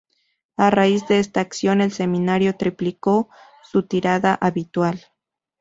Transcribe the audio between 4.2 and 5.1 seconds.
habitual.